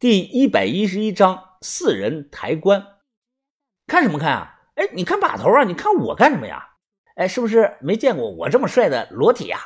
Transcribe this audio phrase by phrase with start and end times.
[0.00, 2.86] 第一百一十一章四人抬棺。
[3.86, 4.60] 看什么看啊？
[4.76, 5.64] 哎，你看把头啊！
[5.64, 6.70] 你看我干什么呀？
[7.16, 9.58] 哎，是不是没见过我这么帅的裸体呀？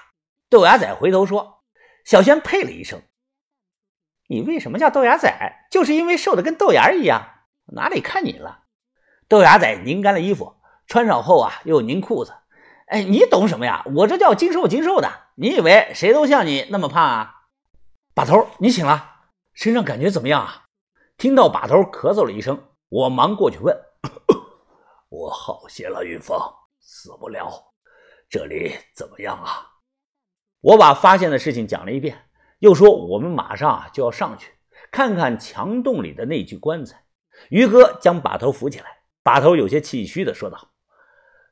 [0.51, 1.63] 豆芽仔回头说。
[2.05, 3.01] 小轩呸了一声
[4.27, 5.33] ：“你为什么叫豆芽仔？
[5.71, 7.45] 就是因为瘦的跟豆芽一样。
[7.67, 8.65] 哪里看你了？”
[9.29, 10.57] 豆芽仔拧干了衣服，
[10.89, 12.35] 穿上后啊，又拧裤子。
[12.89, 13.85] 哎，你懂什么呀？
[13.95, 15.29] 我这叫精瘦精瘦的。
[15.37, 17.35] 你以为谁都像你那么胖啊？
[18.17, 19.13] 把头，你醒了。
[19.55, 20.67] 身上感觉怎么样啊？
[21.17, 23.77] 听到把头咳嗽了一声，我忙过去问
[25.09, 26.37] ：“我好些了，云峰，
[26.81, 27.73] 死不了。
[28.29, 29.71] 这里怎么样啊？”
[30.61, 34.51] 我把发现的事情讲了一遍，又说我们马上就要上去
[34.91, 37.05] 看看墙洞里的那具棺材。
[37.49, 38.87] 于哥将把头扶起来，
[39.23, 40.59] 把头有些气虚的说道：“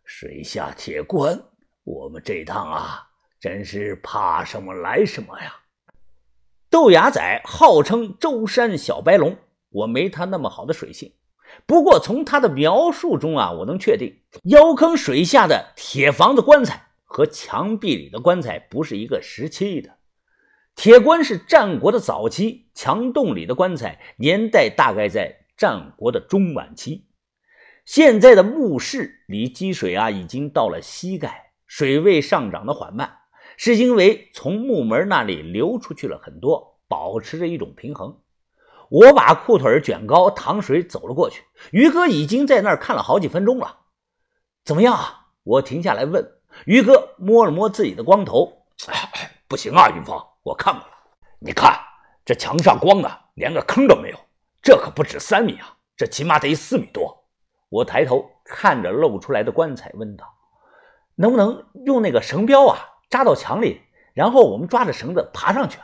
[0.04, 1.40] 水下铁棺，
[1.84, 3.06] 我们这趟啊，
[3.38, 5.56] 真是怕什么来什么呀。”
[6.72, 9.36] 豆芽仔号称舟山小白龙，
[9.68, 11.12] 我没他那么好的水性。
[11.66, 19.98] 不过从他的描述中啊，我能确定腰坑水下的铁房子棺材和墙壁里的棺材不是一个时期的。
[20.74, 27.06] 铁棺是战国的早期，墙洞里的棺材年代大概在战国的中晚期。
[27.84, 33.18] 现在的墓室离积水啊已经到了膝盖，水位上涨的缓慢。
[33.56, 38.18] 是因为从木门那里流出去了很多，保持着一种平衡。
[38.88, 41.44] 我把裤腿卷高，淌水走了过去。
[41.70, 43.78] 于哥已经在那儿看了好几分钟了。
[44.64, 45.28] 怎么样啊？
[45.44, 46.38] 我停下来问。
[46.66, 48.66] 于哥摸了摸自己的光头，
[49.48, 50.90] 不行啊，云峰，我看过了。
[51.38, 51.74] 你看
[52.24, 54.18] 这墙上光的连个坑都没有，
[54.62, 57.24] 这可不止三米啊，这起码得四米多。
[57.70, 60.26] 我抬头看着露出来的棺材，问道
[61.16, 62.78] ：“能不能用那个绳标啊？”
[63.12, 63.82] 扎到墙里，
[64.14, 65.78] 然后我们抓着绳子爬上去。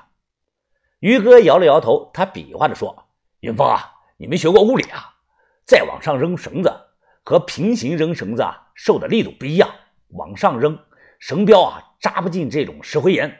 [1.01, 3.05] 于哥摇了摇头，他比划着说
[3.41, 5.15] ：“云峰啊，你没学过物理啊？
[5.67, 6.75] 再往上扔绳子
[7.23, 9.69] 和平行扔绳子啊，受的力度不一样。
[10.13, 10.79] 往上扔
[11.19, 13.39] 绳标啊，扎不进这种石灰岩。”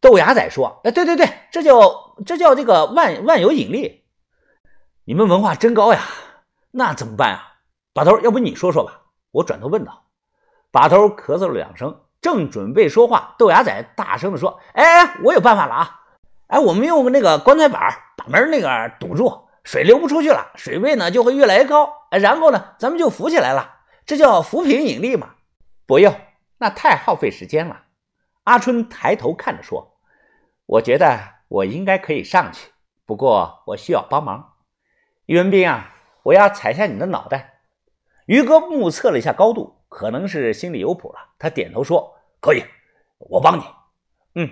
[0.00, 4.04] 豆芽仔说：“哎，对对对，这叫这叫这个万万有引力。
[5.06, 6.04] 你们文化真高呀！
[6.70, 7.54] 那怎么办啊？
[7.92, 9.02] 把头，要不你说说吧？”
[9.32, 10.04] 我转头问道。
[10.70, 12.03] 把头咳嗽了两声。
[12.24, 16.00] 正准备说话，豆芽仔大声地说：“哎哎，我有办法了啊！
[16.46, 17.78] 哎，我们用那个棺材板
[18.16, 21.92] 把门那个堵住，水流不出去了，水位呢就会越来越高。
[22.10, 23.74] 然后呢，咱们就浮起来了，
[24.06, 25.34] 这叫浮萍引力嘛。
[25.84, 26.18] 不用，
[26.56, 27.82] 那太耗费时间了。”
[28.44, 29.98] 阿春抬头看着说
[30.64, 32.70] ：“我觉得我应该可以上去，
[33.04, 34.54] 不过我需要帮忙。
[35.26, 35.92] 于文斌啊，
[36.22, 37.60] 我要踩下你的脑袋。”
[38.24, 39.83] 于哥目测了一下高度。
[39.94, 42.64] 可能是心里有谱了，他点头说：“可以，
[43.18, 43.62] 我帮你。”
[44.34, 44.50] 嗯。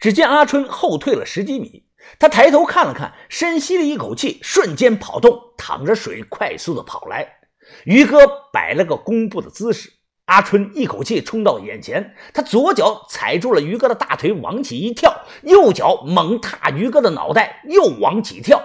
[0.00, 1.86] 只见阿春后退了十几米，
[2.18, 7.42] 他抬头看了看，深吸了一口气，瞬间跑动，淌着水快速的跑来。
[7.84, 9.88] 于哥摆了个弓步的姿势，
[10.24, 18.60] 阿春一口气冲到眼前，他左脚踩住了于哥的大腿，往起一跳，右脚猛踏于哥的脑袋，又往起跳，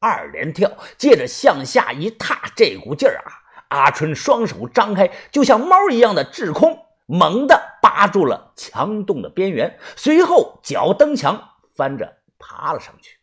[0.00, 3.37] 二连跳，接着向下一踏，这股劲儿啊！
[3.68, 13.18] 阿春双手张开，就像猫一样的滞空，猛地扒住了墙洞的边缘，随后脚蹬墙，翻着爬了上去。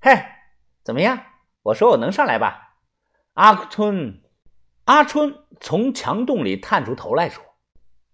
[0.00, 0.24] 嘿，
[0.84, 1.18] 怎么样？
[1.62, 2.76] 我说我能上来吧？
[3.34, 4.22] 阿春，
[4.84, 7.42] 阿春从墙洞里探出头来说：“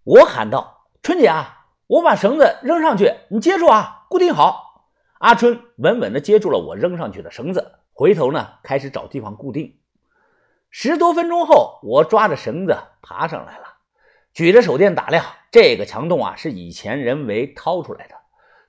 [0.04, 4.86] 我喊道，春姐啊，我把绳子扔上去，你接住啊，固定好。”
[5.18, 9.76] 阿春稳稳地接住了我扔上去的绳子，回头呢，开始找地方固定。
[10.70, 13.64] 十多分钟后，我抓着绳子爬上来了，
[14.32, 18.14] 举着手电打量这个墙洞啊，是以前人为掏出来的，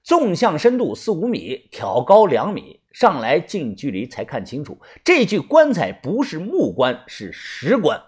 [0.01, 8.01] 纵向深度四五米，挑高两米，上来近距离才看清楚，这具棺材不是木棺，是石棺。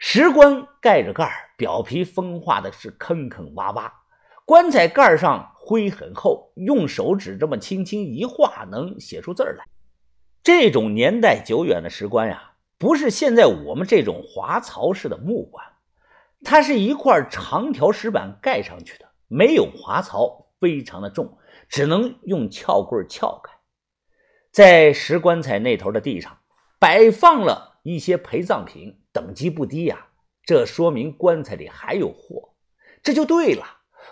[0.00, 3.92] 石棺盖着盖表皮风化的是坑坑洼洼，
[4.44, 9.64] 棺材盖上灰很厚，用手指这么轻轻一画，能写出字来。
[10.42, 12.42] 这种年代久远的石棺呀。
[12.78, 15.66] 不是现在我们这种滑槽式的木棺，
[16.44, 21.38] 它是一块长条石板盖上去的，没有滑槽，非常的重，
[21.68, 23.52] 只能用撬棍撬开。
[24.52, 26.38] 在石棺材那头的地上
[26.78, 30.06] 摆放了一些陪葬品，等级不低呀，
[30.44, 32.54] 这说明棺材里还有货，
[33.02, 33.64] 这就对了。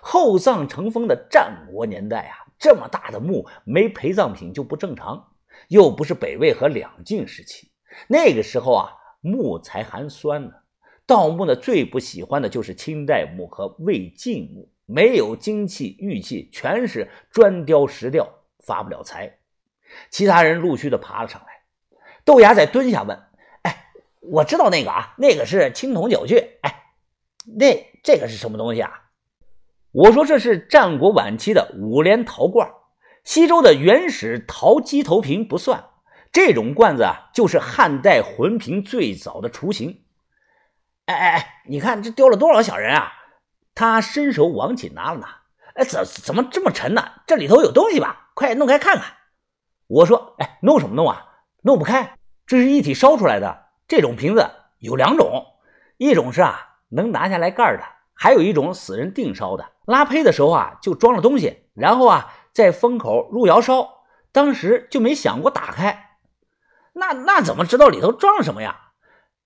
[0.02, 5.32] 厚葬成风的战国年代啊，这么大的墓没陪葬品就不正常，
[5.68, 7.70] 又不是北魏和两晋时期。
[8.08, 10.52] 那个时候啊，木才含酸呢。
[11.06, 18.28] 盗墓的最不喜欢的就是清代墓和魏晋墓，没有金器玉器，全是砖雕石雕，
[18.58, 19.38] 发不了财。
[20.10, 21.46] 其他人陆续的爬了上来。
[22.25, 23.16] 豆芽仔蹲下问
[23.62, 23.87] ：“哎，
[24.20, 26.58] 我知道那个啊，那个是青铜酒具。
[26.62, 26.90] 哎，
[27.56, 28.90] 那这个是什么东西啊？”
[29.92, 32.69] 我说：“这是战国晚期的五连陶罐，
[33.22, 35.84] 西周的原始陶鸡头瓶不算，
[36.37, 40.05] 这种罐子啊，就是汉代魂瓶最早的雏形。”
[41.06, 43.11] 哎哎哎，你看这丢了多少小人啊！
[43.75, 45.29] 他伸手往起拿了拿，
[45.77, 47.03] 哎，怎怎么这么沉呢？
[47.27, 48.33] 这里头有东西吧？
[48.35, 49.15] 快弄开看看！
[49.87, 51.25] 我说：“哎，弄什么弄啊？
[51.62, 53.69] 弄不开，这是一体烧出来的。
[53.88, 54.47] 这种瓶子
[54.81, 55.43] 有两种，
[55.97, 59.67] 一种是啊能拿下来盖的，还有一种死人定烧的。
[59.87, 64.03] 拉胚的时候啊就装了东西，然后啊在封口入窑烧，
[64.33, 66.03] 当时就没想过打开。
[66.98, 68.93] 那那怎么知道里头装什么呀？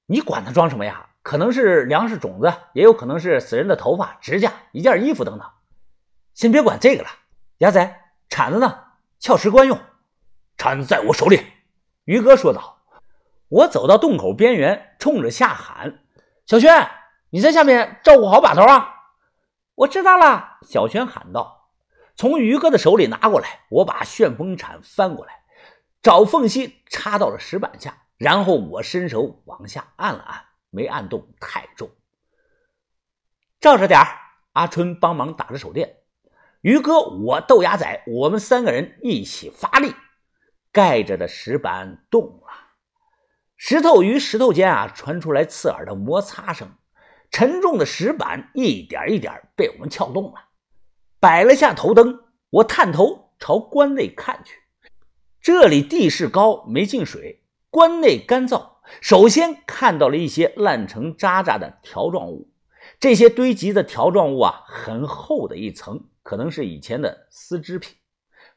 [0.07, 1.09] 你管它装什么呀？
[1.23, 5.47] 可能是粮食种子，也有可能是死人的头发、指甲、一件衣服等等。
[6.33, 7.09] 先别管这个了，
[7.59, 8.85] 牙仔，铲子呢？
[9.19, 9.79] 撬石棺用。”
[10.57, 11.45] 铲子在我手里，
[12.05, 12.79] 于哥说道。
[13.49, 16.05] 我走到洞口边缘，冲着下喊
[16.47, 16.89] ：“小轩，
[17.31, 18.95] 你在下面照顾好把头啊！”
[19.75, 21.69] 我知道了，小轩喊道。
[22.15, 25.40] 从于哥的手里拿过来，我把旋风铲翻过来，
[26.03, 31.91] 找缝隙插到了石板下，然后我伸手往下按了按，没按动太重。
[33.61, 34.01] 照着点
[34.53, 35.99] 阿春帮忙打着手电，
[36.63, 39.95] 于哥、我、豆芽仔，我们三个人一起发力。
[40.73, 42.49] 盖着的石板动了，
[43.57, 46.77] 石头与石头间啊传出来刺耳的摩擦声，
[47.31, 50.49] 沉重的石板一点一点被我们撬动了。
[51.19, 54.55] 摆了下头灯，我探头朝关内看去，
[55.43, 57.41] 这里地势高，没进水，
[57.71, 58.73] 关内干燥。
[59.01, 62.51] 首先看到了一些烂成渣渣的条状物，
[62.99, 67.97] 这些堆积的条状物啊，很厚的一层，可能是以前的丝织品。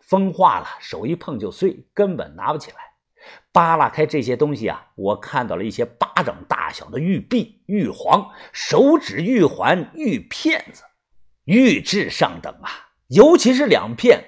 [0.02, 2.78] 风化了，手一碰就碎，根本拿不起来。
[3.54, 10.84] 扒拉开这些东西啊，我看到了一些巴掌大小的玉璧、玉璜、手指玉环、玉片子，
[11.46, 12.70] 玉质上等啊。
[13.08, 14.22] 尤其是两片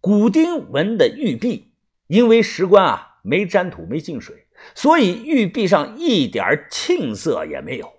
[0.00, 1.72] 古丁纹的玉璧，
[2.06, 7.92] 因为石棺啊没沾土、没进水，所以玉璧上一点沁色也没有。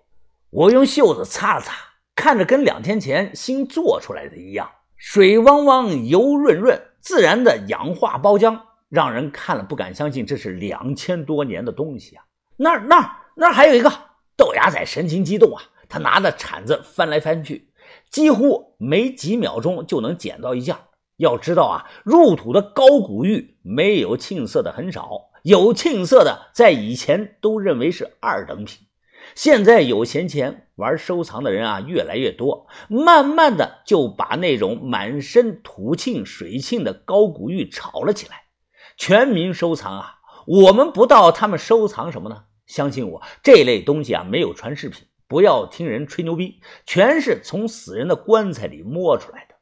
[0.49, 1.73] 我用袖子擦了擦，
[2.15, 6.81] 看着跟两天前新做出来的一样，水汪汪、油润润。
[6.99, 8.59] 自然的氧化包浆，
[8.89, 12.25] 让人看了不敢相信这是两千多年的东西啊！
[12.57, 13.89] 那儿、那儿、那儿还有一个
[14.35, 15.63] 豆芽仔，神情激动啊！
[15.87, 17.69] 他拿着铲子翻来翻去，
[18.09, 20.75] 几乎没几秒钟就能捡到一件。
[21.17, 28.87] 要知道啊，入土的高古玉没有沁色的很少，有沁色的在以前都认为是二等品。
[29.35, 38.43] 现在有闲钱玩收藏的人啊越来越多，慢慢的就把那种满身土沁水沁的高古玉炒了起来，
[38.95, 40.13] 全民收藏啊！
[40.45, 42.43] 我们不到他们收藏什么呢？
[42.67, 49.55] 相信我，这类东西啊没有传世品，不要听人吹牛逼，全是从死人的棺材里摸出来的。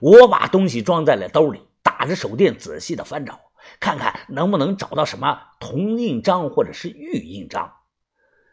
[0.00, 3.40] 我把东西装在了兜里，打着手电仔细的翻找，
[3.80, 7.72] 看看能不能找到什么铜印章或者是玉印章。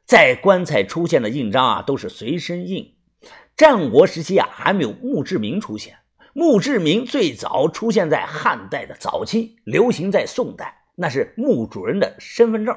[0.05, 2.95] 在棺材出现的印章啊，都是随身印。
[3.55, 5.99] 战国时期啊，还没有墓志铭出现。
[6.33, 12.75] 墓志铭最早出现在汉代的早期，流行在宋代，那是墓主人的身份证。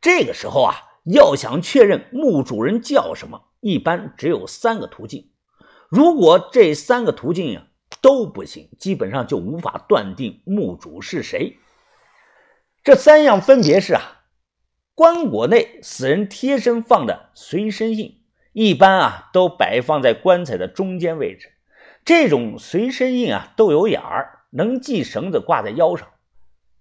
[0.00, 5.30] 这个时候啊，要想确认墓主人叫什么，一般只有三个途径。
[5.88, 7.66] 如果这三个途径啊
[8.00, 11.58] 都不行，基本上就无法断定墓主是谁。
[12.82, 14.22] 这三样分别是啊。
[14.94, 18.20] 棺椁内死人贴身放的随身印，
[18.52, 21.52] 一般啊都摆放在棺材的中间位置。
[22.04, 26.08] 这种随身印啊都有眼儿，能系绳子挂在腰上。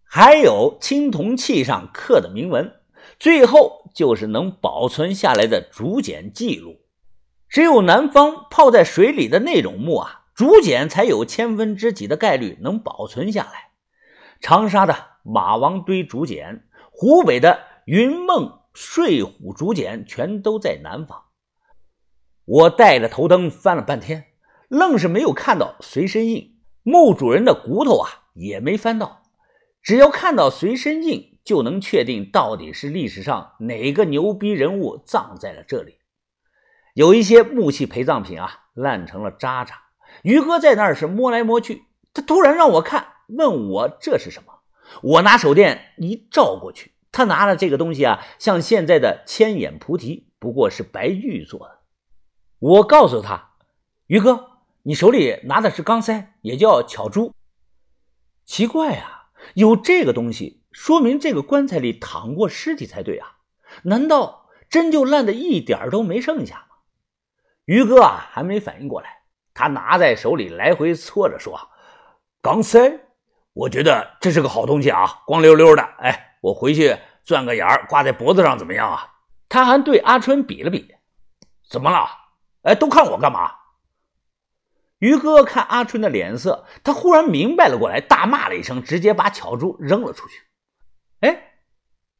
[0.04, 2.72] 还有青铜器上刻的铭文。
[3.20, 6.78] 最后就是能保存下来的竹简记录。
[7.56, 13.70] 只有南方泡在水里的那种墓啊，竹简才有千分之几的概率能保存下来。
[14.42, 14.94] 长沙的
[15.24, 17.62] 马王堆竹简，湖北的。
[17.86, 21.28] 云梦睡虎竹简全都在南方。
[22.44, 24.26] 我带着头灯翻了半天，
[24.68, 26.58] 愣是没有看到随身印。
[26.84, 29.24] 墓主人的骨头啊，也没翻到。
[29.82, 36.00] 只要看到随身印，就能确定到底是历史上哪个牛逼人物葬在了这里。
[36.96, 39.76] 有一些木器陪葬品啊，烂成了渣渣。
[40.24, 41.84] 于哥在那儿是摸来摸去，
[42.14, 44.62] 他突然让我看，问我这是什么。
[45.04, 46.94] 我拿手电一照过去。
[47.12, 51.80] 他拿的这个东西啊，像现在的千眼菩提，不过是白玉做的。
[52.60, 53.56] 我告诉他
[54.08, 54.52] ：“于哥，
[54.84, 57.34] 你手里拿的是钢塞，也叫巧珠。
[58.46, 63.40] 奇怪啊，有这个东西，说明这个棺材里躺过尸体才对啊！
[63.84, 66.75] 难道真就烂的一点都没剩下吗？
[67.66, 69.22] 于哥啊，还没反应过来，
[69.54, 71.60] 他拿在手里来回搓着说
[72.42, 73.00] ：“钢塞，
[73.54, 75.82] 我觉得这是个好东西啊，光溜溜的。
[76.00, 79.12] 哎，我回去钻个眼儿挂在脖子上怎么样啊？”
[79.50, 80.94] 他还对阿春比了比
[81.70, 82.08] ：“怎么了？
[82.64, 83.52] 哎，都看我干嘛？”
[85.00, 90.42] 于哥看阿春的脸色，他忽然明白了过来，大骂了一声，直接把巧珠扔了出去。
[91.22, 91.54] 哎，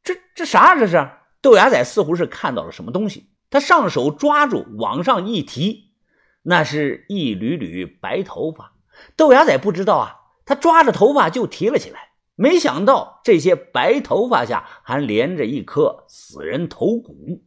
[0.02, 0.74] 这这啥？
[0.76, 1.10] 这是
[1.40, 5.92] 豆芽仔似乎是看到了什么东西，他上手抓住，往上一提，
[6.42, 8.72] 那是一缕缕白头发。
[9.16, 17.44] 豆芽仔不知道啊，他抓着头发就提了起来，没想到这些白头发下还连着一颗死人头骨。